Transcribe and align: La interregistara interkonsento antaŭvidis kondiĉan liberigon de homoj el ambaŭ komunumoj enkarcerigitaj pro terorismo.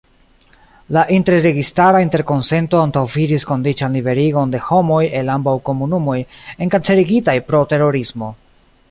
La 0.95 1.01
interregistara 1.15 1.99
interkonsento 2.05 2.79
antaŭvidis 2.85 3.45
kondiĉan 3.51 3.97
liberigon 3.97 4.55
de 4.55 4.61
homoj 4.69 5.01
el 5.19 5.29
ambaŭ 5.33 5.53
komunumoj 5.67 6.17
enkarcerigitaj 6.67 7.37
pro 7.51 7.61
terorismo. 7.75 8.31